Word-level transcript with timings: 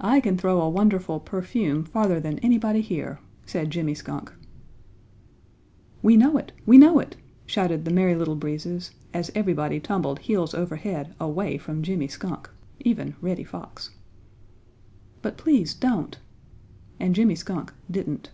"I 0.00 0.20
can 0.20 0.38
throw 0.38 0.62
a 0.62 0.70
wonderful 0.70 1.20
perfume 1.20 1.84
farther 1.84 2.18
than 2.18 2.38
anybody 2.38 2.80
here," 2.80 3.18
said 3.44 3.70
Jimmy 3.70 3.92
Skunk. 3.92 4.32
"We 6.02 6.16
know 6.16 6.38
it! 6.38 6.52
We 6.64 6.78
know 6.78 6.98
it!" 6.98 7.16
shouted 7.44 7.84
the 7.84 7.90
Merry 7.90 8.14
Little 8.14 8.36
Breezes 8.36 8.92
as 9.12 9.30
everybody 9.34 9.80
tumbled 9.80 10.20
heels 10.20 10.54
over 10.54 10.76
head 10.76 11.14
away 11.20 11.58
from 11.58 11.82
Jimmy 11.82 12.08
Skunk, 12.08 12.48
even 12.80 13.16
Reddy 13.20 13.44
Fox. 13.44 13.90
"But 15.20 15.36
please 15.36 15.74
don't!" 15.74 16.16
And 16.98 17.14
Jimmy 17.14 17.34
Skunk 17.34 17.70
didn't. 17.90 18.30